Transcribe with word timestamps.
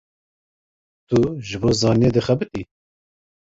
Tu 1.07 1.19
ji 1.47 1.55
bo 1.61 1.69
zanînê 1.79 2.09
dixebitî. 2.15 2.61